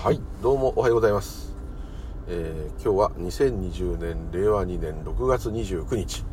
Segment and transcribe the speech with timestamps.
[0.00, 1.52] はいどうもおはようございます、
[2.28, 6.24] えー今日は2020年令和2年6月29日。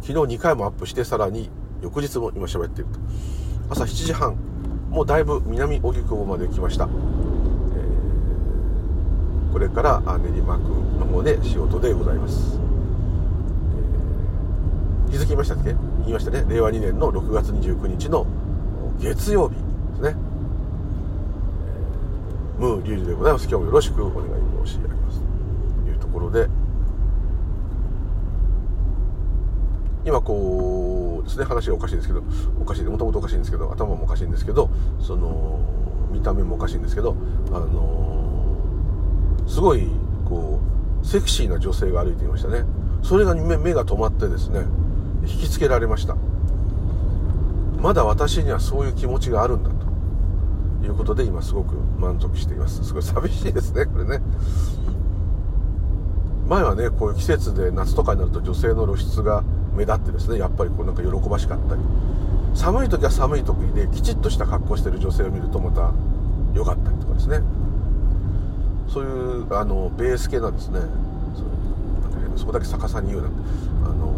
[0.00, 1.50] 昨日2回もアップしてさらに
[1.82, 3.00] 翌日も今喋っていると。
[3.70, 4.36] 朝7時半
[4.90, 10.68] もうだいぶ南荻窪まで来ました、えーこれから練馬区
[11.00, 12.60] の方で仕事でございます、
[15.08, 15.74] えー気づきましたっけ？
[16.02, 16.44] 言いましたね。
[16.48, 18.24] 令和2年の6月29日の
[19.00, 19.56] 月曜日。
[22.60, 23.48] ムーリュウジでございます。
[23.48, 25.22] 今日もよろしくお願い申し上げます
[25.82, 26.46] というところで
[30.04, 32.22] 今こうですね話がおかしいんですけど
[32.60, 34.68] おかしいもともとおかしいんですけど頭もおかしいんですけど
[35.00, 35.58] その
[36.12, 37.16] 見た目もおかしいんですけど
[37.48, 38.58] あの
[39.48, 39.88] すごい
[40.26, 40.60] こ
[41.02, 42.64] うセクシーな女性が歩いていましたね
[43.02, 44.60] それが目目が止まってですね
[45.22, 46.14] 引きつけられました
[47.78, 49.70] まだ私にはそういう気持ちがあるんだ
[50.86, 52.84] いうことで今すごく満足しています。
[52.84, 54.20] すごい寂しいですねこれね。
[56.48, 59.42] 前はねこういう季節で夏とかになると女性の露出が
[59.76, 61.80] 目立ってですねやっぱりこうなんか喜ばしかったり。
[62.54, 65.92] 寒い時は寒い時できちっとした格好してる女性を見るとまた
[66.52, 67.40] 良かったりとかですね。
[68.88, 70.80] そういうあのベース系なんですね。
[70.80, 71.42] そ
[72.10, 73.36] なんかそこだけ逆さに言うなんて。
[73.84, 74.10] あの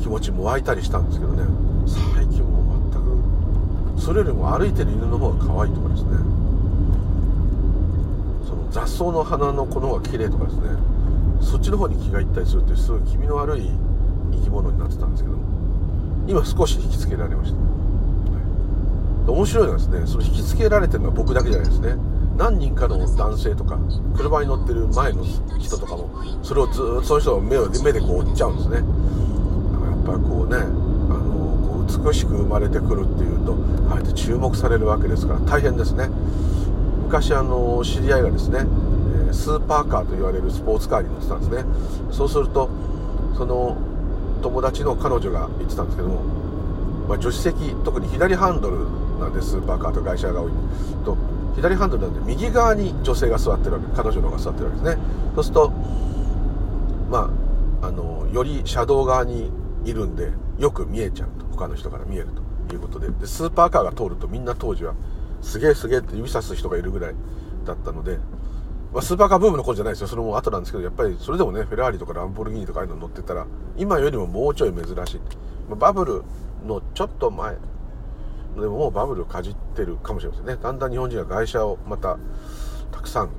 [0.00, 1.44] 気持ちも湧いたりしたんですけどね。
[1.86, 2.51] 最近も
[4.04, 6.10] それよりも歩いてる犬の方が可愛いとかですね。
[8.48, 10.62] その雑草の花の子の方が綺麗とかですね。
[11.40, 13.70] そっちの方に気がいったりするってすごい気味の悪い
[14.32, 15.36] 生き物になってたんですけど。
[16.28, 17.52] 今少し引きつけられまし
[19.26, 21.96] た、面白いのはですねその引きつけられてるのは僕だけじゃないですね。
[22.38, 23.76] 何人かの男性とか
[24.16, 25.24] 車に乗ってる前の
[25.58, 26.10] 人とかも
[26.44, 28.76] それをずっとその人の目を目でこう追っちゃうんですね。
[28.76, 28.82] だ
[29.80, 30.58] からやっぱこうね
[32.04, 33.56] 美しく生まれてくるっていうと
[33.90, 36.08] あえて注目されるわけですから大変ですね。
[37.04, 38.66] 昔あの知り合いがですね
[39.32, 41.64] スーパーカーと言われるスポーツカーに乗ってたんですね。
[42.10, 42.68] そうすると
[43.36, 43.76] その
[44.42, 46.22] 友達の彼女が言ってたんですけども、
[47.08, 48.78] まあ、助手席特に左ハンドル
[49.20, 50.52] なんでスーパーカーと外車が多い。
[51.04, 51.16] と
[51.54, 55.02] 左ハンドルなんで右側に女性が座ってるわけ彼女の方が座ってるわけですね。
[55.34, 55.72] そうすると
[57.10, 57.30] ま
[57.82, 59.50] ああのより車道側に
[59.84, 61.51] いるんでよく見えちゃうと。
[61.62, 62.28] 他の人から見える
[62.68, 63.08] ということで。
[63.08, 64.94] でスーパーカーが通るとみんな当時は
[65.40, 67.14] すげえすげえって指さす人がいるぐらい
[67.64, 68.18] だったので、
[68.92, 70.06] まあ、スーパーカーブームの頃じゃないですよ。
[70.08, 73.46] それも後なんですけどやっぱりそれでもねフェラーリとかランボルギーニとかああいうの乗ってたら
[73.76, 75.20] 今よりももうちょい珍しい、
[75.68, 76.22] まあバブル
[76.66, 77.56] のちょっと前。
[78.54, 80.56] でももうバブルかじってるかもしれませんね。
[80.56, 82.18] だんだん日本人が外車をまた
[82.90, 83.30] たくさん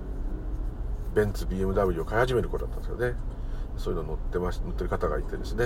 [1.13, 3.15] ベンツ BMW を買い始める頃だったんですよね。
[3.77, 5.65] そういうの乗ってまし乗ってる方がいてですね、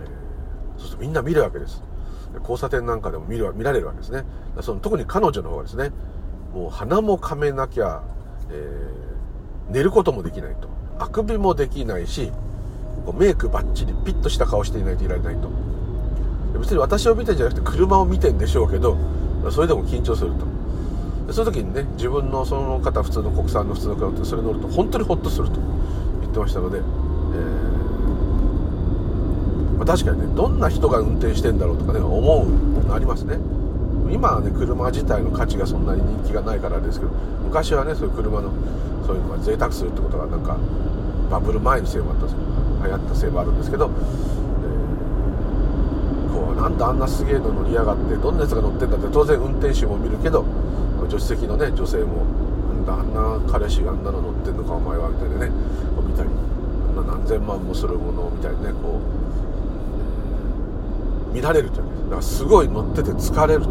[0.00, 0.31] えー
[0.82, 1.82] そうするとみんな見るわけです。
[2.40, 4.24] 交差点なんかでも見る見られるわけですね。
[4.60, 5.90] その特に彼女の方がですね
[6.52, 8.02] もう鼻もかめなきゃ、
[8.50, 9.02] えー
[9.70, 10.68] 寝ることもできないと。
[10.98, 12.30] あくびもできないし
[13.06, 15.48] こうメイクバッチリピッとした顔していないといられないと。
[16.58, 18.98] 別に私を見てんじゃなくて車を見てんでしょうけど
[19.50, 20.44] それでも緊張すると。
[21.26, 25.54] でその時にね自分のその方普通の国産の普通の車ってそれ乗ると本当にホッとすると
[26.20, 27.71] 言ってましたので、えー
[29.82, 33.36] まあ、確かにねどんな人が運転してんだろうとかね思うのありますね。
[34.12, 37.10] 今はね車自体の価値がそんなに人気がないからですけど
[37.42, 38.52] 昔はねそういう車の
[39.04, 40.56] そういうのが贅沢するってことがなんか
[41.30, 50.44] バブル前にせいもあったんですけど流行ったせいもあるんですけど、えーこうなんであんなすげえの乗りやがってどんなやつが乗ってんだって当然運転手も見るけど
[51.10, 52.24] 助手席のね女性も
[52.78, 55.50] なんだあんな彼氏があんなの乗ってんのかお前はみたいなね
[55.96, 59.21] こう見たりあんな何千万もするものみたいにねこう
[61.32, 63.70] 見られるじゃないですかだからすごい乗ってて疲れると。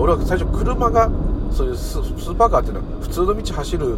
[0.00, 1.10] 俺は最初車が
[1.52, 3.96] そういうスーパーカーっていうのは普通の道走る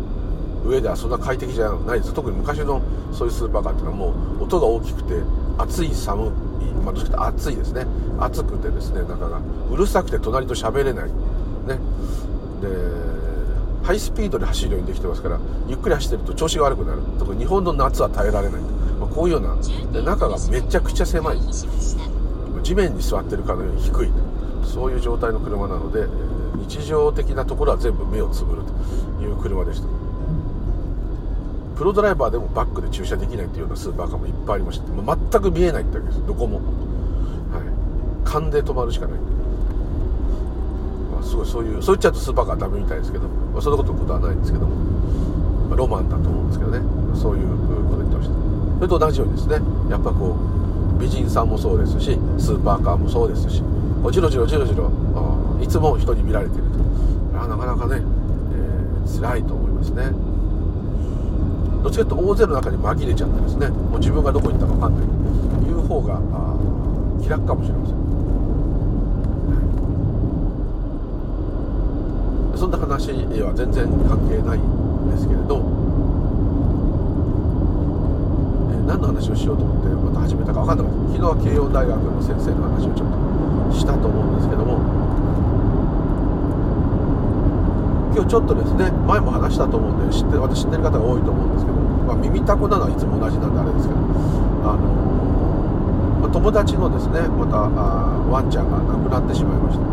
[0.64, 2.82] 上ではそんな快適じゃないです特に昔の
[3.12, 5.14] そういうスーパーカーっていうのはもう音が大きくて
[5.56, 6.30] 暑い寒い
[6.84, 7.86] まあどっちかと暑いですね。
[8.20, 9.00] 暑くてですね。
[9.02, 9.40] 中が
[9.70, 11.12] うるさくて隣と喋れないね
[12.60, 12.68] で
[13.82, 17.00] ハイスピードで走るようにできてますからゆっくり走ってると調子が悪くなる。
[17.18, 18.60] 特に日本の夏は耐えられない、
[19.00, 19.56] まあ、こういうような。
[19.92, 21.38] で中がめちゃくちゃ狭い。
[22.62, 24.08] 地面に座ってるかのように低い。
[24.64, 26.06] そういう状態の車なので
[26.68, 28.62] 日常的なところは全部目をつぶる
[29.18, 29.88] という車でした。
[31.76, 36.26] プロドライバーでもバックで駐車できないっていうようなスーパーカーもいっぱいありましてもう全く見えないってわけです。
[36.26, 36.56] どこも。
[36.56, 38.28] はい。
[38.28, 39.18] 勘で止まるしかない。
[41.14, 44.74] まあ、すごいそういうそう言っちゃうとスーパーカーダメみたいですけど、まあ、そんなことことはないんですけども、
[45.68, 46.80] まあ、ロマンだと思うんですけどね。
[47.14, 47.48] そういう
[47.88, 48.34] こと言ってました。
[48.34, 49.60] それと同じようにですね。
[49.88, 50.57] やっぱこう
[50.98, 53.62] 美人さんもそうですしスーパーカーもそうですし
[54.02, 56.78] こうジロジロジロジロあーいつも人に見られていると。
[57.40, 60.10] あなかなかね、えーづらいと思いますね。
[61.82, 63.68] どっちかというと大勢の中に紛れちゃってですね。
[63.68, 65.06] もう自分がどこ行ったか分かんない。
[65.64, 66.20] という方が
[67.22, 67.98] 気楽かもしれません。
[72.58, 75.62] そんな話は全然関係ないんですけれど、
[78.68, 80.98] え何の話をしようと思ってまた始めたか分かんなかった。
[81.12, 84.80] 昨日は慶応大学の先生の話をちょっとしたと思うんですけども。
[88.16, 94.00] 今日ちょっとですね前も話したと思うんで知って私知ってる方が多いと思うんですけど、まあ、耳たこなのはいつも同じなんであれですけど。
[94.00, 94.88] あの、
[96.24, 99.84] まあ、友達のですねまたあワンちゃんが亡くなってしまいました。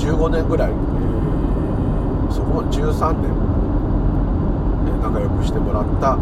[0.00, 0.72] 15年ぐらい、
[2.32, 3.28] そこまで13年、
[4.88, 6.16] え仲良くしてもらった、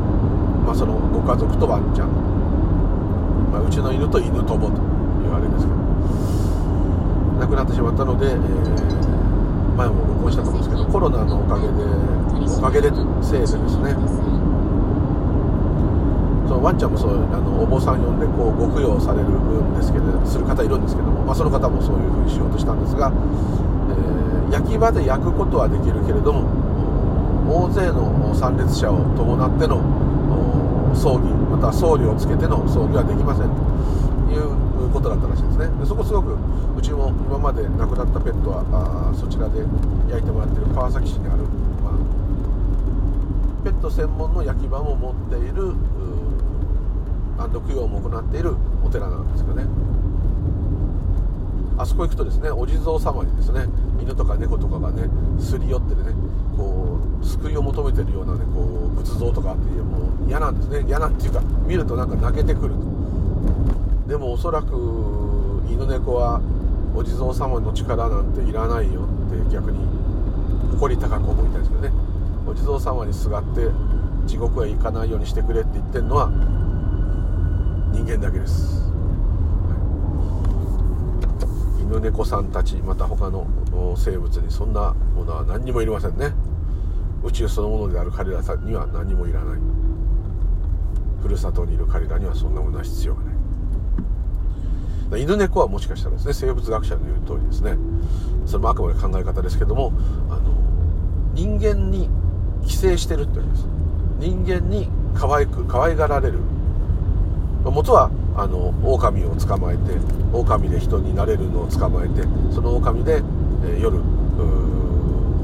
[0.68, 2.12] まあ、そのご家族とワンちゃん、
[3.48, 5.78] まあ、うちの犬と犬ともというあれですけど。
[7.40, 12.90] 亡くなってしまったので、えー、前も録音したと思うんですけどコロナのおかげでおかげで
[13.24, 13.96] せいでですね。
[16.44, 26.68] そのワンちゃんもそうあのお坊さん呼んでこうご供養されるんですけどする方いるんですけども、まあ、その方もそういうふうにしようとしたんですが、えー、焼き場で焼くことはできるけれども
[27.48, 29.80] 大勢の参列者を伴っての
[30.98, 33.54] 葬儀また僧侶をつけての葬儀はできませんと
[34.34, 35.70] いうことだったらしいですね。
[35.78, 36.36] でそこすごく
[36.76, 38.66] うちも今まで亡くなったペットは
[39.12, 39.62] あそちらで
[40.10, 41.44] 焼いてもらってる川崎市にある、
[41.82, 41.98] まあ、
[43.62, 45.74] ペット専門の焼き場も持っている
[47.38, 49.66] 安供養も行っているお寺なんですけどね。
[51.78, 53.66] あそこ行くとですねお地蔵様にですね
[54.02, 55.08] 犬とか猫とかがね
[55.38, 56.10] すり寄ってね
[56.56, 56.87] こう
[57.22, 60.84] 救いを求めてるようなねこう仏像とかあってもう嫌なんですね。
[60.86, 62.80] 嫌なんっていうか見るとなんか泣けてくると。
[64.08, 64.72] でもおそらく
[65.68, 66.40] 犬猫は
[66.94, 69.78] お地蔵様の力なんていらないよって逆に
[70.72, 71.92] 誇り高く思いたいですけどね。
[72.46, 73.68] お地蔵様にすがって
[74.26, 76.30] 地獄へ行かないようにしてくれって言ってるのは
[77.92, 78.80] 人間だけです、
[79.68, 79.76] は
[81.78, 83.46] い、犬猫さんたちまた他の
[83.96, 86.32] 生物にそんなものは何にもいりませんね。
[87.24, 89.58] 宇宙そのものである彼らには何もいらない。
[91.20, 93.32] ふるさとにいる彼らにはそんなものは必要がな
[95.16, 95.22] い。
[95.22, 97.76] 犬猫はもしかしたらですね生物学者の言う通りですね。
[98.46, 99.92] それもあくまで考え方ですけども
[100.28, 100.54] あの
[101.34, 102.08] 人間に
[102.66, 103.66] 寄生してるってわけです。
[104.18, 106.38] 人間に可愛く可愛がられる。
[107.64, 109.82] 元はあの狼を捕まえて
[110.32, 112.22] 狼で人になれるのを捕まえて
[112.52, 113.98] その狼で、えー、夜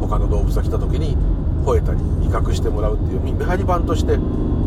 [0.01, 1.17] 他の動物が来た時に
[1.65, 4.19] 吠えたり威嚇してもらうっていう見張り番として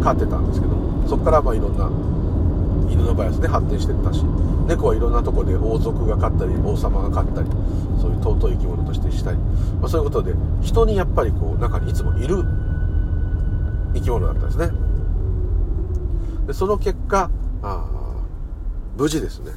[0.03, 1.89] 飼ってたんですけどもそこからまあいろんな
[2.91, 4.23] 犬の場合ですね発展してったし
[4.67, 7.49] 猫はいろんなとこで王族が飼ったり王様が飼ったり
[8.01, 12.43] そういう尊い生き物としてしたり、まあ、そういうことで人にやっぱりこう中にいつもいる
[13.93, 14.69] 生き物だったんですね。
[16.47, 17.29] でその結果
[17.61, 17.85] あ
[18.97, 19.51] 無事ですね、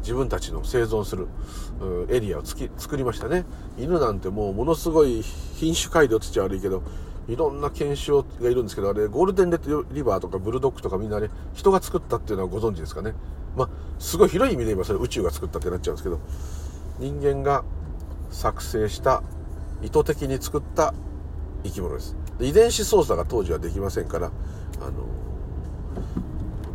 [0.00, 1.28] 自分たちの生存する
[2.08, 3.44] エリアをつき作りましたね。
[3.78, 5.22] 犬なんてもうものすごい
[5.56, 6.82] 品種改良つっちゃ悪いけど
[7.28, 13.14] いろんな犬種がいるんですけどあれゴールデンレトリバーとかブルドッグとかみんなね人が作ったっていうのはご存知ですかね。
[13.56, 13.68] まあ
[13.98, 16.18] すごい広い意味で言えばそれ宇宙が作ったってなっちゃうんですけど
[16.98, 17.64] 人間が
[18.30, 19.22] 作成した
[19.82, 20.94] 意図的に作った
[21.62, 22.16] 生き物です。
[22.38, 24.30] で遺伝子操作が当時はできませんからあ
[24.84, 24.90] の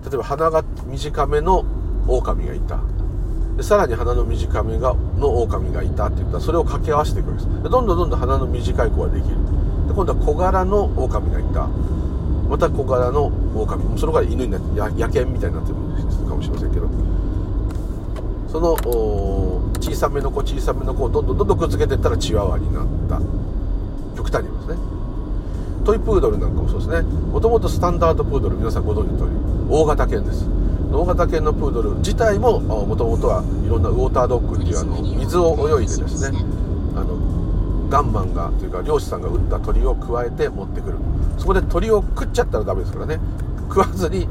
[0.09, 1.65] 例えば鼻が短めの
[2.07, 2.79] 狼がいた。
[3.57, 6.37] でさらに鼻の短めがの狼がいたって言った。
[6.37, 7.47] らそれを掛け合わせていくんです。
[7.63, 9.35] でどんどんどんどん鼻の短い子ができる。
[9.87, 11.67] で今度は小柄の狼がいた。
[12.49, 13.97] また小柄の狼。
[13.97, 15.75] そのから犬になって野犬みたいになってる
[16.27, 16.87] かもしれませんけど。
[18.49, 18.73] その
[19.79, 23.19] 小さめの子小さめの子をどんどんどんどんくっつけていったらチワワになった。
[24.15, 24.77] 極端に言いますね。
[25.85, 27.01] トイプードルなんかもそうですね。
[27.01, 29.37] もともとスタンダードプードル皆さんご存知の通り
[29.69, 30.45] 大型犬です。
[30.91, 36.37] 大型犬のプードル自体ももともとはいろんなウォータードッグっていうあの水を泳いでですね
[36.95, 37.17] あの
[37.89, 40.97] ガンマンがというか漁師さんが撃った鳥を加えて持ってくる。
[41.37, 43.19] そこで鳥を食っちゃったらダメですからね。
[43.67, 44.27] 食わずに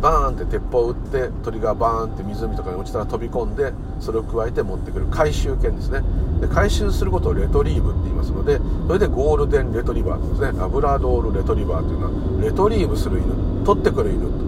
[0.00, 5.06] バーンって鉄砲を撃って鳥がバーンって湖とかに落ちたら飛び込んでそれを加えて持ってくる。
[5.06, 6.02] 回収犬ですね。
[6.40, 10.60] で回収することをレトリーブって言いますのでそれでゴールデンレトリバーですね。
[10.60, 12.06] アブラドールレトリバーというの
[12.38, 14.47] はレトリーブする犬取ってくる犬と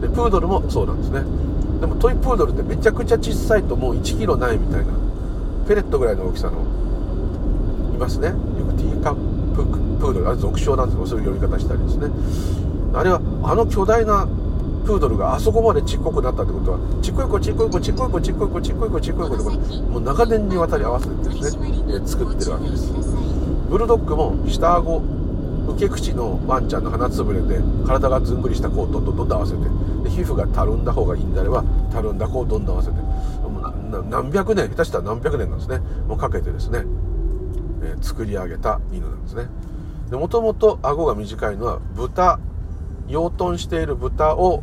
[0.00, 1.22] でプードルもそうなんですね。
[1.80, 4.92] でもトイプードルってめちゃくちゃ小さいともう1キロないみたいな
[5.66, 6.60] ペレットぐらいの大きさの
[7.94, 8.28] いますね。
[8.28, 9.14] よくティーカッ
[9.54, 9.64] プ
[10.00, 12.08] プードルあれ俗称なんですけどそういう呼び方したりですね。
[12.94, 14.26] あれはあの巨大な
[14.84, 22.92] プードルがあそこまでちっこくなったってことはちっこい子ちっこい子ちっこい子ちっこい子ちっこい子ちっこい子ってもう長年にわたり合わせてですね、え作ってるわけです。
[23.70, 25.02] ブルドッグも下顎
[25.70, 29.58] 受け口のワンちゃんの鼻つぶれで体がずんぐりした子をどんどんどんどん合わせて
[30.04, 32.96] で皮膚がたるんだ方がいいんであればたるんだ子をどんどん合わせて
[34.10, 35.78] 何百年下手したら何百年なんですね。
[36.06, 36.84] もうかけてですね、
[37.82, 39.48] えー、作り上げた犬なんですね。
[40.10, 42.38] でもともと顎が短いのは豚
[43.08, 44.62] 養豚している豚を、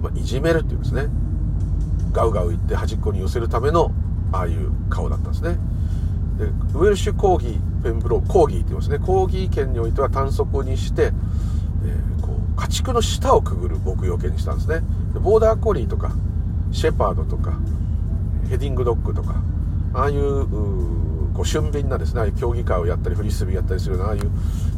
[0.00, 1.08] まあ、いじめるっていうんですね。
[2.12, 3.92] ガウガウ言って端っこに寄せるための
[4.32, 5.58] ああいう顔だったんですね。
[6.38, 8.98] でウェルシュコーギーペンブローコーギーって言いますね。
[8.98, 14.82] コーギー犬においては短足にして、えー、こう家畜の下をくぐる牧羊犬にしたんですね。
[15.12, 16.12] でボーダーコリーとか
[16.70, 17.58] シェパードとか
[18.48, 19.42] ヘディングドッグとか
[19.94, 20.46] ああいう
[21.34, 24.30] こう俊敏なですねああいう競技会をやったりフリスビーやったりするようなああいう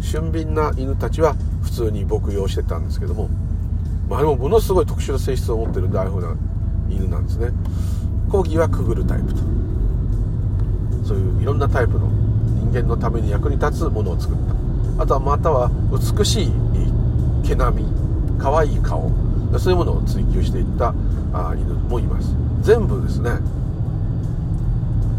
[0.02, 3.28] 俊敏な犬たちは普通に牧羊してたんですけども、
[4.08, 6.36] まあ、でもものすごい特殊な性質を持ってるんでああいうふうな
[6.88, 7.50] 犬なんですね。
[8.30, 9.59] コーギーはくぐるタイプと。
[11.10, 12.06] そういういろんなタイプの
[12.70, 14.36] 人間のために役に立つものを作っ
[14.96, 15.02] た。
[15.02, 16.52] あとはまたは美しい
[17.42, 17.88] 毛並み
[18.38, 19.10] 可愛い顔
[19.58, 20.94] そういうものを追求していった
[21.32, 22.32] あ犬もいます。
[22.62, 23.30] 全部ですね、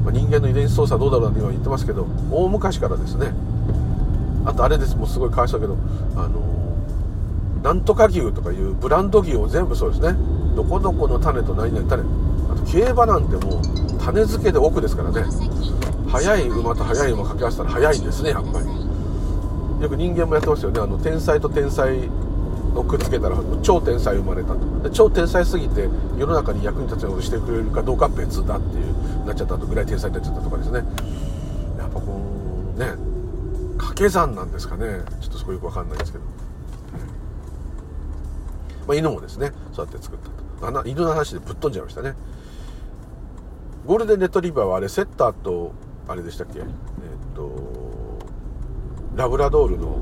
[0.05, 3.33] まあ、人間の遺伝子操作どうだろうなんて今言ってますけど大昔からですね。
[4.45, 4.95] あとあれです。
[4.95, 5.77] もうすごいかわいそうだけど
[6.15, 6.39] あの
[7.63, 10.15] なんとか牛とかいうブランド牛を全部そうですね。
[10.55, 12.01] どこどこの種と何々種。
[12.49, 13.61] あと競馬なんてもう
[13.99, 15.25] 種付けで奥ですからね。
[16.11, 18.65] 速い馬と速い馬掛け合わせたら速いんですねやっぱり。
[19.81, 20.79] よく人間もやってますよね。
[20.79, 22.09] あの天才と天才
[22.75, 24.89] をくっつけたら超天才生まれたと。
[24.91, 30.83] 超天才すぎて世の中に役に立つようにしてくれるかどうか別だっていうなっちゃったとぐらい天才になっちゃったとかですね。
[31.77, 32.05] やっぱこ
[32.77, 32.93] のね
[33.77, 34.99] 掛け算なんですかね。
[35.21, 36.23] ちょっとそこよく分かんないですけど、
[38.87, 40.87] まあ、犬もですねそうやって作ったと。
[40.87, 42.13] 犬の話でぶっ飛んじゃいましたね。
[43.87, 45.71] ゴールデンレトリバーはあれセッターと
[46.11, 46.59] あれでしたっけ？
[46.59, 46.65] えっ、
[47.35, 47.51] と
[49.15, 49.99] ラブラドールの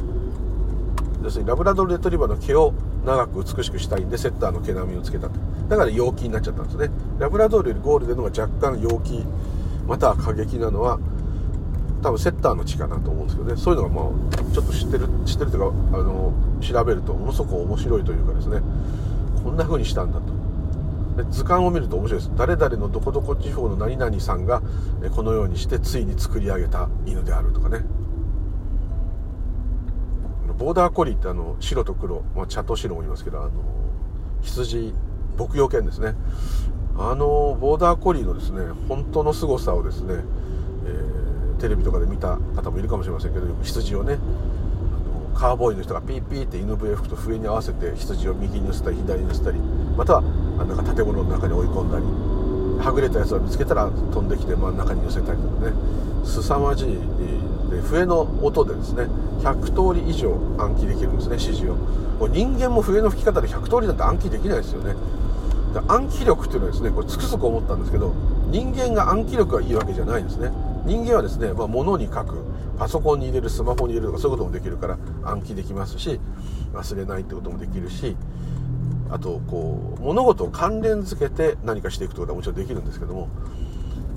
[1.23, 2.73] 要するにラブラドールレトリバーの毛を
[3.05, 5.39] 長く美しくしたいんでセッターの毛並みをつけたと。
[5.67, 6.89] だから陽気になっちゃったんですね。
[7.19, 9.23] ラブラドールよりゴールデンの方が若干陽気
[9.87, 10.99] または過激なのは
[12.01, 13.57] 多分セッターの血かなと思うんですけどね。
[13.57, 18.61] そういうのがまあちょっと知ってる知ってるというかあの調べるとものすごく面白いというかですね。
[19.43, 20.38] こんな風にしたんだと。
[21.25, 22.31] 図鑑を見ると面白いです。
[22.35, 24.61] 誰々のどこどこ地方の何々さんが
[25.15, 27.83] このようにしてついに作り上げた犬であるとかね。
[30.57, 33.51] ボーダーコリーってあの白と黒、まあ、茶と白もいますけどあの
[34.41, 34.93] 羊
[35.37, 36.15] 牧羊犬ですね。
[36.97, 40.15] あのボーダーコリーのですね本当の凄さをですね、
[40.85, 44.17] えー、テレビとかで見た方もいるかもしれませんけど羊をね
[45.33, 49.59] カーボーイの人がピーピーって犬笛吹くと笛に合わせて羊を右に寄せたり左に寄せたり
[49.95, 50.23] または
[50.65, 52.05] なんか建物の中に追い込んだり
[52.83, 55.73] はぐれたやつを見つけたら飛んできて真ん中に寄せたりとかね。
[56.25, 56.97] 凄まじい。
[57.69, 59.03] で笛の音でですね
[59.41, 61.75] 100通り以上暗記できるんですね指示を。
[62.19, 64.95] これ人間も笛の吹き方で100通りなんて暗記できないですよね。
[65.87, 68.13] 暗記力っていうのはですねこれつくづく思ったんですけど
[68.49, 70.51] 人間が暗記力がいいわけじゃないんですね。
[70.85, 72.37] 人間はですね、まあ、物に書く
[72.79, 76.19] パソコンに入れるスマホに入れるとかそういうこともできるから暗記できますし
[76.73, 78.15] 忘れないってこともできるし
[79.11, 83.27] あとこう物事を関連づけて何かしていくってことはもちろんできるんですけども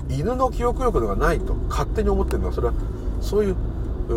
[0.09, 2.73] 犬の記憶力がないと勝手に思ってるのはそれは
[3.21, 3.55] そういう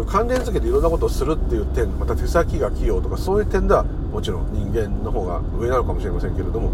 [0.07, 6.73] 関連付けていろんなことをするっていう点また手先が器用とかそういう点ではもちろん人間の方が上なのかもしれませんけれども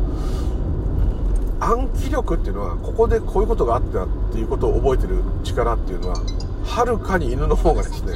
[1.60, 6.16] 暗記力っていうのはここでこういうことがあったっていうことを覚えてる力っていうのは
[6.64, 8.14] はるかに犬の方がですね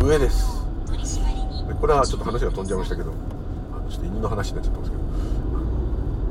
[0.00, 0.62] 上です。
[1.80, 3.12] これはちょっと話が飛んじゃいましたけど。
[3.92, 5.02] ちょっと犬の話になっちゃってますけど。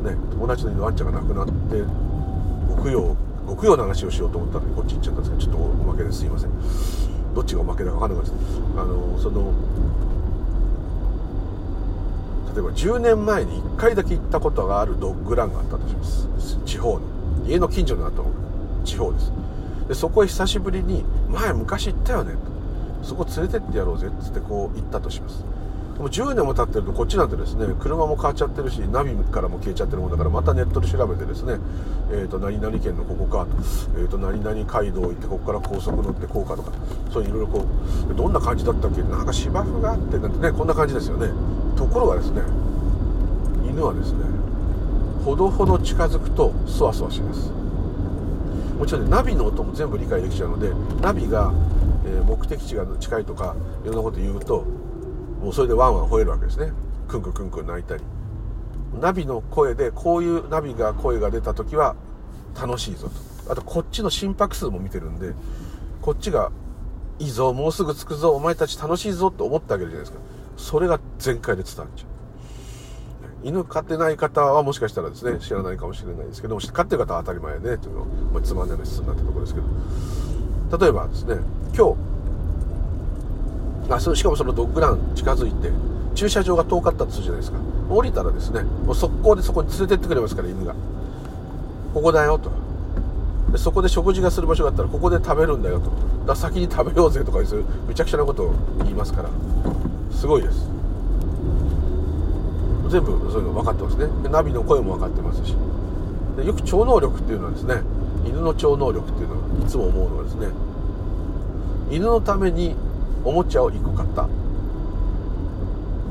[0.01, 1.51] ね友達の犬ワンちゃんが亡くなって
[2.75, 3.15] 極用
[3.47, 6.51] 極用の話をしようと思ったのにこっち行っちゃったんですけどちょっとおまけですいません。
[7.35, 9.53] どっちがおまけだか分かんなかったですあのその
[12.53, 16.27] 例えば10年前に1回だけ行ったことがあるドッグランがあったとします。
[16.65, 17.01] 地方の。
[17.47, 18.23] 家の近所にあった
[18.83, 19.31] 地方です。
[19.87, 22.33] でそこへ久しぶりに前昔行ったよね。
[23.01, 25.45] とそこ連れてってやろうぜっつってこう行ったとします。
[26.01, 31.59] もう10年も経ってるとこっちなんてですね車も変わっちゃってるしナビからも消えちゃってるもんだからまたネットで調べてですね、
[32.11, 33.57] えーと、何々県のここかと,、
[33.99, 36.71] えーと、何々街道行ってここから高速乗ってこうかとか
[37.13, 37.65] そういういろいろこ
[38.11, 41.29] うどんな感じだったっけなんか芝生があってなんてねこんな感じですよね。
[41.75, 42.41] ところがですね
[43.69, 44.25] 犬はですね
[45.23, 47.51] ほどほど近づくとそわそわします。
[48.79, 51.53] もちろんねナビの音も全部理解できちゃうのでナビが、
[52.07, 54.65] え、目的地が近いとかいろんなこと言うと
[55.41, 56.71] もうそれでワンワン吠えるわけですね。
[57.07, 58.03] クンクンクンクン泣いたり。
[58.99, 61.95] ナビの声でこういうナビが声が出た時は
[62.59, 63.51] 楽しいぞと。
[63.51, 65.33] あとこっちの心拍数も見てるんで
[66.01, 66.51] こっちが
[67.19, 70.19] いいぞもうすぐ着くぞお前たち楽しいぞって思ってあげるじゃないですか。
[70.57, 72.11] それが全開で伝わっちゃう。
[73.43, 79.67] 犬飼ってない方はもしかしたらですね知らないかもしれないですけど飼ってる方は当たり前ねというのまあ、つまんないの質になったところですけど。
[80.77, 81.35] 例えばですね
[81.75, 82.10] 今日
[83.89, 85.69] あそしかもそのドッグラン近づいて
[86.15, 87.57] 駐車場が遠かったとするじゃないですか。
[87.89, 90.73] 降りたらですねもう速攻でそこに連れてってくれますから犬が。
[91.93, 92.51] ここだよと。
[93.51, 95.91] でそこで食事がする場所があったらここで食べるんだよと。
[96.25, 99.29] だ先に食べようぜとかそういうめちゃくちゃなことを言いますから。
[100.11, 100.69] すごいです。
[102.89, 104.07] 全部そういうの分かってますね。
[104.29, 105.55] ナビの声も分かってますし。
[106.37, 107.81] でよく超能力っていうのはですね
[108.25, 110.47] 犬の超能力っていうのはいつも思うのはですね
[111.89, 112.75] 犬のために
[113.23, 114.23] おもちゃを1個買った。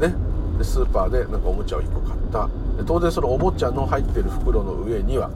[0.06, 0.14] ね。
[0.58, 2.46] でスーパーでなんかおもちゃを1個買った。
[2.76, 5.30] で当然そのおもちゃの入ってる袋の上には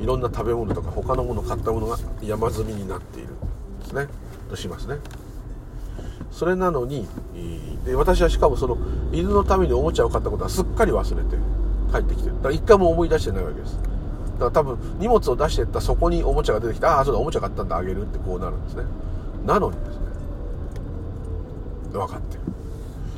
[0.00, 3.28] いろんな食べ物とか他のもの買ったものが山積みになっている。
[3.28, 4.08] んですね。
[4.50, 4.96] としますね。
[6.30, 7.06] それなのに
[7.84, 8.78] で私はしかもその
[9.12, 11.36] 犬のためにおもちゃを買ったことはすっかり忘れて
[11.92, 12.36] 帰ってきてる。
[12.36, 13.76] だから一回も思い出してないわけです。
[13.76, 18.84] だから多分荷物を出してったそこにおもちゃが出てきてああそうだおもちゃ買ったんだあげるってこうなるんですね。
[19.46, 20.01] なのにです
[21.98, 22.42] 分かってる。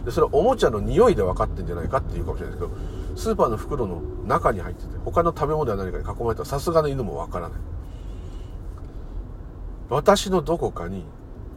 [0.04, 2.78] でそれはおもちゃの匂いで分かってんじゃないかっていうかもしれないですけど
[3.16, 7.58] スーパーの袋の中に入ってて他の食べ物や何かに囲まれたらさすがの犬も分からない。
[9.88, 11.04] 私のどこかに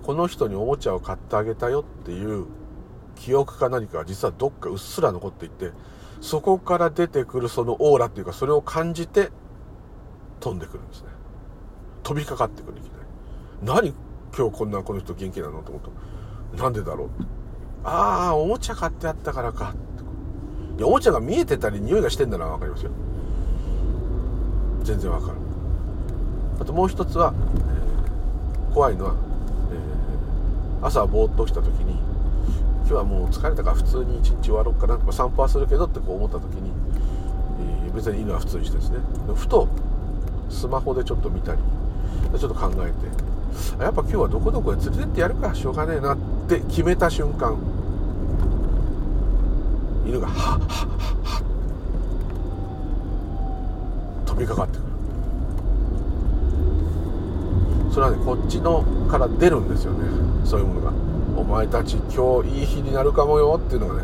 [0.04, 2.46] この人におもちゃを買ってあげたよっていう
[3.16, 5.72] 記憶か何かが実はどっかうっすら残っていて
[6.22, 9.30] そこから出てくるそのオーラっていうかそれを感じて
[10.40, 11.08] 飛んでくるんですね。
[12.04, 12.86] 飛びかかってくるいき
[13.64, 13.92] なり。
[13.92, 13.94] 何？
[14.38, 15.64] 今日こんなこの人元気なの？
[15.64, 15.92] と思うと
[16.56, 17.10] なんでだろう？
[17.84, 19.74] ああおもちゃ買ってあったからか。
[20.78, 22.92] いやおもちゃが見えてたり匂いがしてんだなら分かりますよ。
[24.84, 25.38] 全然わかる。
[26.60, 27.34] あともう一つは、
[28.70, 29.16] えー、怖いのは
[29.72, 31.92] え朝ぼーっと起きた時に
[32.82, 36.72] 今日はもう疲れたから普通に一日終わろうかな、まあ、散歩はするけどってこう思った時に、
[37.86, 38.98] えー、別に犬は普通にしてですね。
[39.36, 39.68] ふと
[40.50, 41.60] スマホでちょっと見たり
[42.40, 47.58] ちょっと考えてやっぱ今日はどこどこへ連れてってやるかしょうがねえなって決めた瞬間。
[50.06, 51.42] 犬がハッハッハッハ
[54.24, 54.88] ッ飛びかかってくる。
[57.92, 60.08] それはねこっちのから出るんですよね。
[60.46, 60.94] そういうものが。
[61.38, 64.04] お前たち今日いい日になるかもよっていうのがね。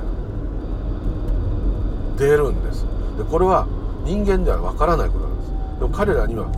[2.18, 2.86] 出るんです。
[3.18, 3.66] でこれは
[4.04, 5.50] 人間ではわからないことなんです。
[5.80, 6.52] でも彼らには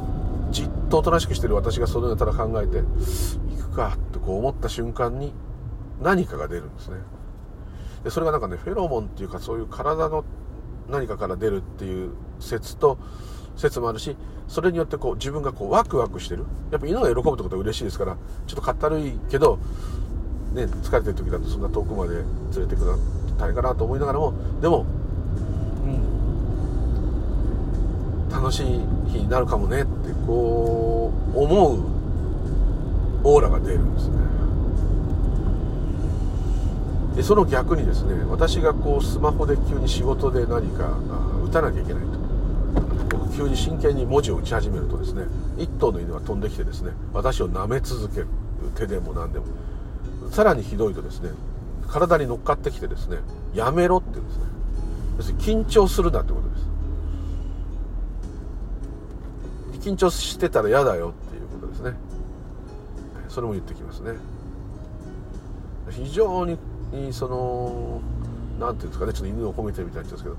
[0.51, 5.33] じっとおとなしくしてる私がそのようなただ考えて行くかってこう思った瞬間に
[6.01, 6.97] 何かが出るんですね。
[8.03, 10.23] でそれがなんかねフェロモンっていうかそういう体の
[10.89, 12.99] 何かから出るっていう説と
[13.55, 14.15] 説もあるし
[14.47, 16.45] それによってこう自分がこうワクワクしてる。
[16.71, 19.58] やっぱ犬が喜ぶってことは嬉しいですからちょっとかったるいけど、
[20.53, 22.25] ね、疲れてる時だとそんな遠くまで連
[22.62, 22.97] れてくの
[23.38, 24.86] 大変かなと思いながらもでも、
[25.84, 25.89] う
[28.27, 28.65] ん、楽しい
[29.10, 31.79] 日になるかもねってこう思う
[33.23, 34.44] オーラが出るんですね。
[37.15, 40.97] でその逆にですね私がこうスマホで急に仕事で何か
[41.45, 42.25] 打たなきゃいけないと。
[43.36, 45.23] 急に真剣に文字を打ち始めるとですね
[45.58, 48.28] 1頭の犬が飛んできてですね私を舐め続ける。
[48.75, 49.45] 手でも何でも。
[50.32, 51.32] さらにひどいとですね
[51.88, 53.19] 体に乗っかってきてですね
[53.54, 54.43] やめろって言うんですね。
[55.17, 56.58] 要するに緊張するなってことで
[59.80, 59.89] す。
[59.89, 61.93] 緊張してたら嫌だよっていうことですね。
[63.30, 64.13] それも言ってきますね。
[65.91, 66.58] 非常に
[66.91, 68.01] にその
[68.59, 70.35] 何ていうんですかねちょっと犬を褒めてるみたいなっちゃうんですけど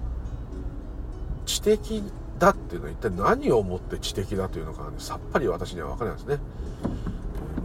[1.47, 2.03] 知的
[2.39, 6.39] だっていうのは一体何をもって知的だというのか、ね、さっぱり私には分からないですね。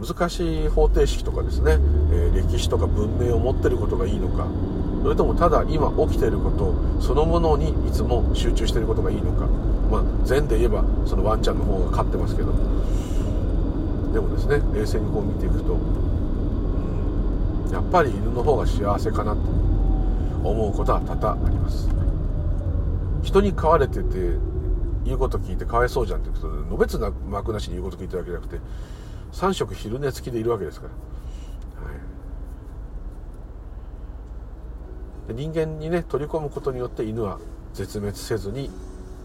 [0.08, 4.48] 難しい方程式とかですね、えー、歴史とか文明を持ってることがいいのか
[5.04, 9.46] それともただ今起きていることそのものにいつも集中していることがいいのか
[9.92, 12.52] まあ禅で言えばそのワンちゃんの方が勝ってますけど。
[14.12, 15.78] でもですね冷静にこう見ていくと、
[17.72, 19.40] やっぱり犬の方が幸せかなと
[20.44, 21.90] 思うことは多々あります。
[23.24, 24.38] 人に飼われてて
[25.06, 28.60] 言うこと聞いてかわいそうじゃんってことでのべつな幕なしに言うこと聞いてるわけじゃなくて
[29.34, 30.94] 3食昼寝付きでいるわけですから、
[31.86, 31.92] は
[35.32, 37.40] い、人間にね取り込むことによって犬は
[37.74, 38.70] 絶滅せずに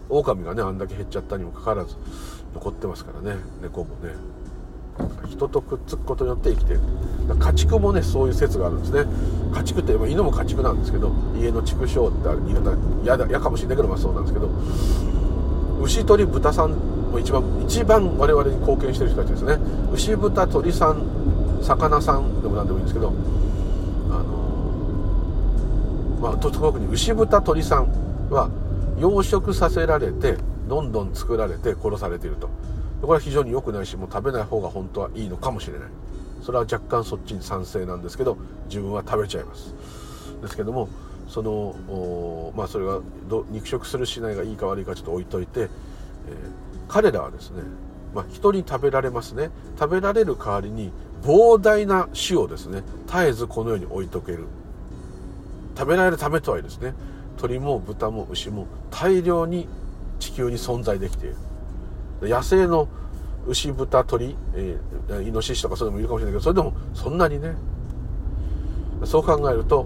[0.09, 1.95] 狼がねあんだけ減っちゃったにもかかわらず
[2.53, 4.13] 残ってますからね猫もね。
[5.29, 6.79] 人とくっつくことによって生きてる
[7.39, 9.05] 家畜もねそういう説があるんですね。
[9.53, 14.49] 家畜って犬も家畜なんですけど家の畜生って言い方嫌だ嫌かもしれないけどまあそうなんですけど。
[15.79, 19.59] 牛鳥豚さんも一番一番我々に貢献してる人たちですね。
[19.93, 21.03] 牛豚鳥さん
[21.61, 23.13] 魚さんでも何でもいいんですけど
[24.09, 24.25] あの
[26.19, 27.87] まあ特に牛豚鳥さん
[28.31, 28.49] は
[28.99, 32.49] 養殖させられてどんどん作られて殺されていると。
[33.01, 35.89] これは非常に良くないしもう食べない方が本当はいいのかもしれない。
[36.41, 38.37] それは若干そっちに賛成なんですけど
[38.69, 39.75] 自分は食べちゃいます。
[40.41, 40.87] ですけども
[41.27, 43.01] そのまあそれが
[43.49, 45.69] 肉食するしないがいいか悪いかちょっと置いといて、えー、
[46.87, 47.63] 彼らはですね、
[48.15, 49.49] まあ、人に食べられますね。
[49.79, 54.45] 食べられる代わりに膨大な種をですね絶えずこの世に置いとける。
[55.77, 56.95] 食べられるためとはいえですね
[57.37, 59.67] 鳥も豚も牛も大量に
[60.19, 61.35] 地球に存在できている。
[62.21, 62.87] 野生の
[63.47, 67.55] 牛豚鳥、えー、イノシシとかそういうのもいるかもしれないけどそれでもそんなにね。
[69.05, 69.85] そう考えると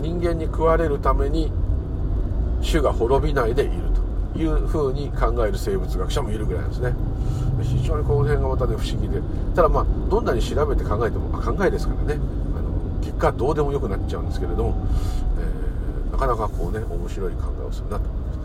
[0.00, 1.52] 人間に食われるために
[2.60, 3.72] 種が滅びないでいる
[4.34, 6.92] というふうに考える生物学者もいるぐらいですね。
[7.62, 9.22] 非常にこの辺がまたね不思議で。
[9.54, 12.20] ただまあどんなに調べて考えても考えですからね。
[12.56, 14.86] あの結果どうでもよくなっちゃうんですけれども、
[15.38, 18.38] えー、なかなかこうね面白い考えをするなと思いまし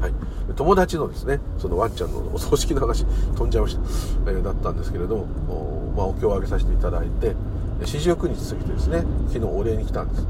[0.00, 0.35] たはい。
[0.54, 3.04] 友達のですねそのワンちゃんのお葬式の話
[3.36, 7.34] 飛んじゃいました、えー、だったんですけれどもお,、まあ、お経をあげさせていただいて
[7.84, 10.26] 四十九日過ぎてですね昨日お礼に来たんです。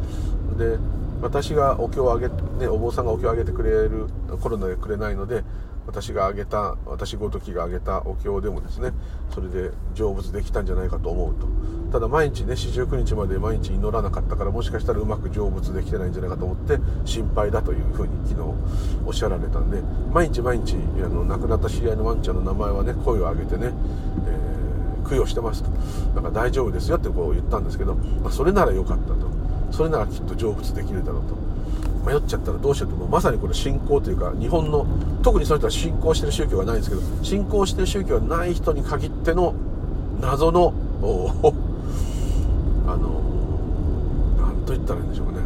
[0.59, 0.79] で
[1.22, 4.07] 私がお経をあげ、ね、お坊さんがお経をあげてくれる
[4.40, 5.44] コロナでくれないので
[5.87, 8.90] 私があげた私ごときがあげたお経でもですね
[9.31, 11.46] それで成仏できたんじゃないかと思うと。
[11.96, 18.54] ただ毎日ね四十九日まで毎日祈らなかったからもしかしたらうまく成仏できてないんじゃないかと思って心配だというふうに昨日
[19.06, 19.80] おっしゃられたんで
[20.12, 23.70] 毎日毎日あの亡くなった知り合いのワンちゃんの名前はね声を上げてね、
[24.28, 25.70] えー、供養してますと。
[26.16, 29.14] だから大丈夫ですよってこう言ったんですけど、まあ、それならよかったと。
[29.70, 31.35] それならきっと成仏できるだろうと。
[32.04, 32.96] 迷っちゃったらどうしようと。
[32.96, 34.87] もまさにこれ信仰というか日本の
[35.22, 39.54] 特にその人は信仰してる宗教がないんですけど信仰してる宗教がない人に限っての
[40.20, 40.74] 謎の
[42.87, 43.20] あの
[44.38, 45.38] 何と言ったらいいんでしょうかね。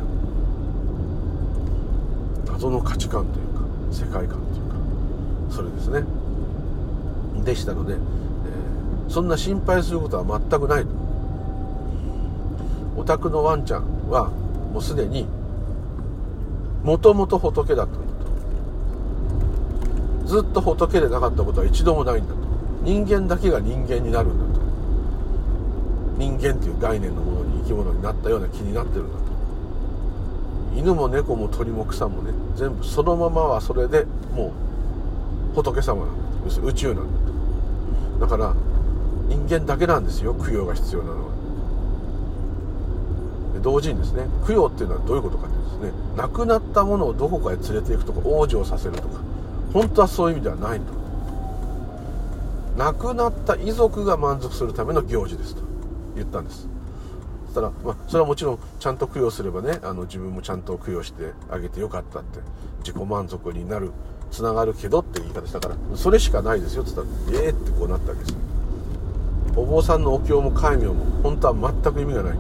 [2.47, 4.77] 謎の価値観というか世界観というか
[5.51, 6.05] それですね。
[7.45, 10.87] でしたので、えー、そんな心配することは全くない
[12.97, 14.29] お宅のワンちゃんは
[14.73, 15.27] もうすでに
[16.85, 17.93] もともと仏だった。
[17.93, 18.01] んだ
[20.23, 22.41] とずっと仏でなかったことは一度もないんだと。
[22.83, 24.50] 人間だけが人間になるんだ
[26.21, 29.25] 人間っていう概念のものに生き物になったような気になってるんだと。
[30.77, 34.53] 犬も猫も鳥も草もね全部そのままはそれでも
[35.53, 36.61] う仏様なんだと要す。
[36.61, 37.07] るに宇宙なん
[38.19, 38.55] だとだから
[39.29, 40.35] 人間だけなんですよ。
[40.35, 41.31] 供養が必要なのは。
[43.63, 49.21] 同時にですね供養っていうのはどういうことかというとですね亡くなったものをどこかへ連れていくとか往生させるとか。
[49.73, 50.93] 本当はそういう意味ではないと。
[52.77, 55.70] 亡くなった遺族が満足するための行事ですと。
[56.21, 56.69] 言ったんです。
[57.47, 62.39] そしたら、まあ、それはもちろんちゃんと供養すればねあの自分もちゃんと供養してあげてよかったって
[62.79, 63.91] 自己満足になる
[64.31, 68.37] つながるけどって言い方したからそれしかないですよって言ったらええー、ってこうなったわけです
[69.57, 72.39] お坊さんのお経も戒名も本当は全く意味がない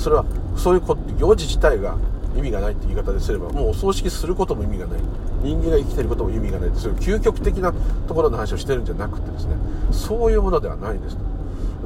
[0.00, 0.24] それは
[0.56, 1.98] そういう行事自体が
[2.36, 5.00] 意味がないって言い方ですればもうお葬式することも意味がない。
[5.42, 7.72] 人間が生きてることも意味がないそういう究極的な
[8.06, 9.56] ところの話をしてるんじゃなくてですね
[9.90, 11.22] そういうものではないんですと。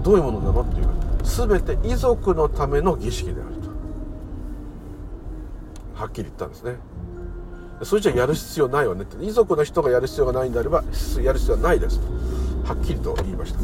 [0.02, 0.88] どういうものなのっていう
[1.22, 3.70] 全て遺族のための儀式であると。
[5.94, 6.76] はっきり言ったんですね。
[7.83, 9.24] それじゃやる必要ないわねって。
[9.24, 10.85] 遺族の人がやる必要がないんであれば
[11.22, 12.07] やる必要はないですと。
[12.68, 13.61] はっきりと言いました。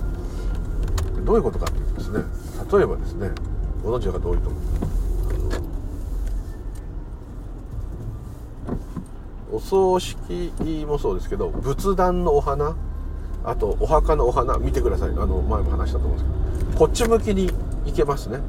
[1.25, 2.25] どういうことかというとですね
[2.73, 3.31] 例えばですね
[3.83, 4.63] ご存知の方多いと思う。
[9.53, 10.53] お葬式
[10.87, 12.77] もそうですけど仏壇のお花
[13.45, 15.11] あとお墓のお花見てください。
[15.11, 16.31] あの前も話したと思うんです
[16.67, 16.79] けど。
[16.79, 17.51] こっち向きに
[17.87, 18.41] 行けますね。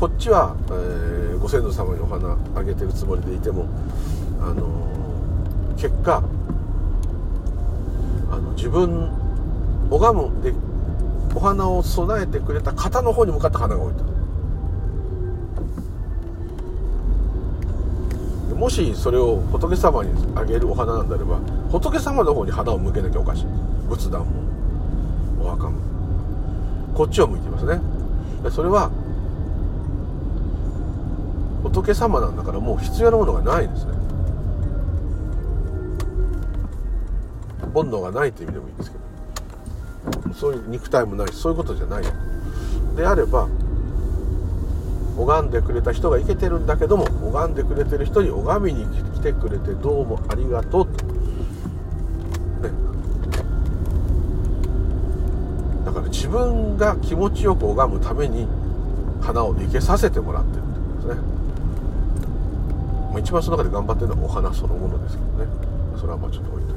[0.00, 3.66] こっちは、えー、ご先祖様にお花あげてるつもりでいても
[4.40, 6.22] あのー、結果
[8.30, 9.10] あの自分
[9.90, 10.54] 拝むで
[11.34, 14.09] お花を備えてくれた方の方に向かって花が置いた
[18.60, 21.38] もしそれを仏様にあげるお花なんであれば
[21.70, 23.44] 仏様の方に花を向けなきゃおかしい。
[23.88, 24.26] 仏壇も。
[25.42, 25.80] お墓も。
[26.94, 27.80] こっちを向いてますね。
[28.50, 28.90] それは
[31.62, 33.92] 仏様なんだからもう必要なものがないですね。
[37.72, 38.98] 煩悩がないという意味でもいいんですけ
[40.28, 40.34] ど。
[40.34, 42.04] そういう肉体もないしそういうことじゃない。
[42.94, 43.48] であれば
[45.20, 51.12] 拝んでくれた人がいけてるんだけども拝んでくれてる人に拝みに来てくれてどうもありがとうと、ね、
[55.84, 58.48] だから自分が気持ちよく拝むために
[59.20, 61.20] 花を生けさせてもらってるってことです
[63.14, 65.46] ね、一番その中で頑張ってるのはお花そのものですけどね。
[65.98, 66.74] それはまあちょっと置いとい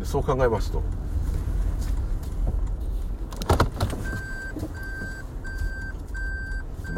[0.00, 0.04] て。
[0.04, 0.82] そう考えますと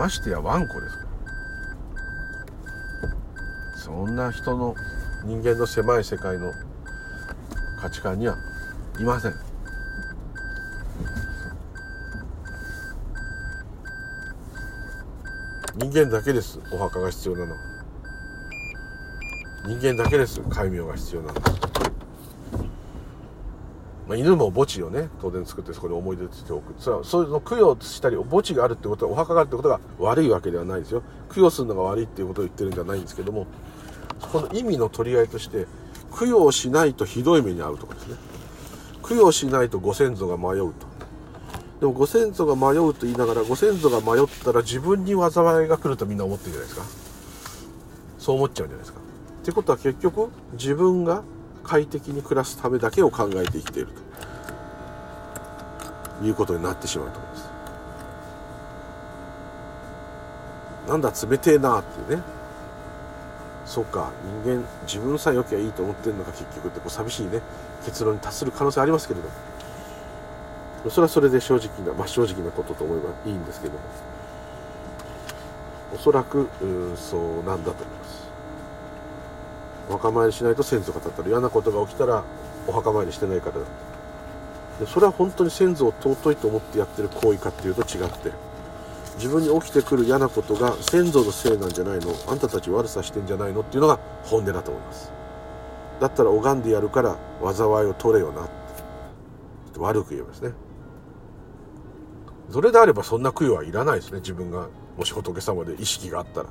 [0.03, 1.09] ましてやワンコですから。
[3.77, 4.75] そんな人の
[5.25, 6.53] 人間の狭い世界の
[7.81, 8.37] 価値観には
[8.99, 9.35] いません。
[15.77, 16.59] 人間だけです。
[16.73, 17.55] お墓が必要なの
[19.67, 20.41] 人間だけです。
[20.41, 21.41] 戒名が必要なの
[24.13, 26.75] まあ、犬も墓地をね当然作ってそこで思い出としておく。
[26.79, 31.03] それはそういうの供養したり墓地があるってことはお墓があるってことが悪いわけではないですよ。
[31.35, 33.47] 供養するのが悪いっていうことを言ってるんじゃないんですけども
[34.21, 35.67] この意味の取り合いとして
[36.15, 38.17] 供養しないとひどい目に遭うとかですね。
[39.03, 40.87] 供養しないとご先祖が迷うと。
[41.81, 46.87] でもご先祖が迷うと言いながらご先祖が迷ったら自分に災いが来るとみんな思ってるじゃないですか。
[48.19, 49.01] そう思っちゃうんじゃないですか。
[49.01, 51.23] ってことは結局自分が
[51.63, 54.13] 快適に暮らすためだけを考えて生きていると。
[56.23, 57.51] いうことになってしまうと思います。
[60.89, 62.23] なんだ冷てえなっていうね。
[63.65, 64.11] そうか
[64.45, 67.41] 人間自分さえ良きゃいいと思ってるのか結局ってこう寂しいね。
[67.85, 69.33] 結論に達する可能性ありますけれども。
[70.91, 73.81] それはそれで正直な真、あ、正直なことと思えばいいんですけども。
[75.95, 76.49] おそらく
[76.97, 77.85] そうなんだと。
[77.85, 78.02] 思います
[79.89, 82.25] お墓参りしないと先祖が立ったら嫌なことが起きたら
[82.67, 83.61] お墓参りしてないから。
[83.61, 83.61] だ
[84.81, 88.33] でそれは本当に先祖を尊いと思ってやってる行為かっていうと違って
[89.17, 92.15] 自分に起きてくる嫌なことが先祖のせいなんじゃないの。
[92.27, 95.13] あんたたち悪さしてんじゃないのっていうのが本音だと思います。
[96.01, 98.53] だったら拝んでやるから災いを取れよなって。
[99.79, 100.53] 悪く言えますね。
[102.51, 104.19] それであればそんな供養はいらないですね。
[104.21, 106.49] 自分がもし仏様で意識があったら。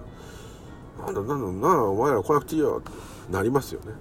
[1.05, 2.81] なんだなんだなお前ら来なくていいよ。
[3.29, 3.93] なりますよね。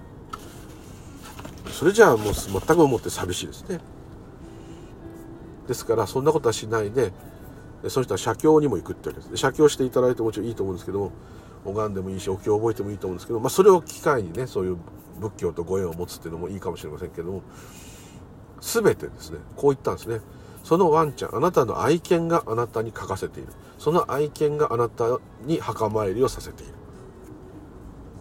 [1.71, 3.79] それじゃあもう全く思って寂しいですね。
[5.67, 7.13] ですからそんなことはしないで
[7.87, 9.37] その人は写経にも行くってわけです。
[9.37, 11.11] 写経していただいてもちろんいいと思うんですけども
[11.65, 14.77] 拝んでもいいしお経を覚えてもいいと思うんですけど、まあ、それを機会にねそういう
[15.19, 17.43] 仏教とご縁を持つっていうのもいいかもしれませんけども
[18.59, 20.19] 全てですねこう言ったんですね。
[20.63, 23.51] そのワンちゃんあなたの愛犬があなたに書かせている。
[23.79, 26.73] その愛犬があなたに墓参りをさせている。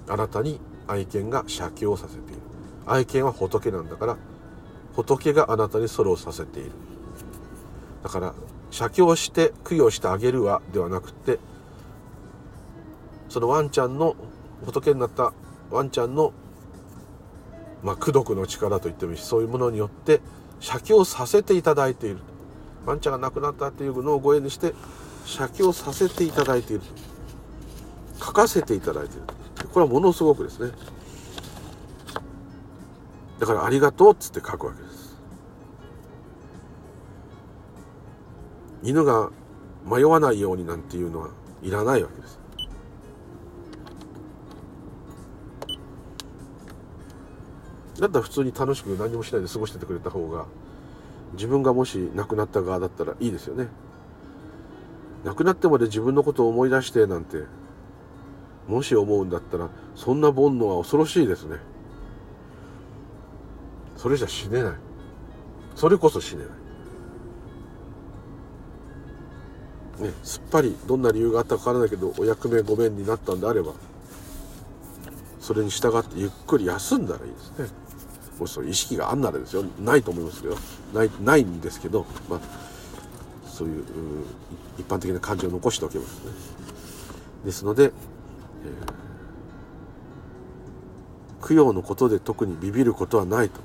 [0.08, 0.58] あなたに
[0.90, 2.40] 愛犬が写経をさせている。
[2.84, 4.16] 愛犬は仏なんだから
[4.94, 6.72] 仏があなたにそれをさせている。
[8.02, 8.34] だから
[8.70, 11.38] 写経して供養してあげるわではなくて
[13.28, 14.16] そのワンちゃんの
[14.64, 15.32] 仏になった
[15.70, 16.32] ワンちゃんの
[17.82, 20.20] まあ功徳の力と言ってもいいしそういうものによって
[20.58, 22.18] 写経させていただいている。
[22.84, 24.74] ワンちゃんが亡くなったっていうのをご縁にして
[25.24, 26.82] 写経させていただいている。
[28.18, 29.39] 書かせていただいている。
[29.72, 30.72] これはものすごくですね。
[33.38, 35.16] だから「ありがとう」っつって書くわけです。
[38.82, 39.30] 犬が
[39.84, 41.28] 迷わないようになんていうのは
[41.62, 42.38] いらないわけです。
[48.00, 50.46] だったら普通に楽しく何もしないで過ごしててくれた方が
[51.34, 53.68] 自分がもし亡くなった側だったらいいですよね。
[55.24, 57.44] 亡くなってまで自分のことを思い出してなんて
[58.70, 61.56] もし思うんだったらそんな煩悩は恐ろしいですね。
[63.96, 64.72] それじゃ死ねない。
[65.74, 66.44] それこそ死ね
[69.98, 70.08] ない。
[70.08, 73.72] ねすっぱりどんな理由があったか分からないけどお役目ごめんになったんであれば
[75.40, 77.68] それに従ってゆっくり休んだらいいですね。
[78.38, 79.64] もしそう意識があんならですよ。
[79.80, 80.56] ないと思いますけど。
[80.94, 82.40] ないないんですけどまあ
[83.46, 83.84] そういう
[84.78, 86.32] 一般的な感情を残しておけばですね。
[87.44, 87.92] ですので
[91.46, 93.60] 供養のことで特にビビることはないと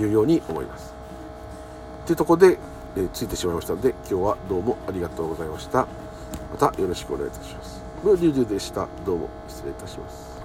[0.00, 0.92] いうように思います。
[2.06, 2.58] というところで、
[2.96, 5.86] えー、ついてしまいましたので今日はどうもありがとうございました。
[6.50, 7.82] またよろしくお願いいたします。
[8.02, 8.88] ムーリュウリュでした。
[9.04, 10.35] どうも失礼いたします。